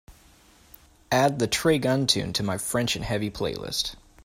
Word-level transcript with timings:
Add 1.11 1.37
the 1.37 1.45
trey 1.45 1.77
gunn 1.77 2.07
tune 2.07 2.33
to 2.33 2.41
my 2.41 2.57
French 2.57 2.95
N' 2.97 3.03
Heavy 3.03 3.29
playlist. 3.29 3.93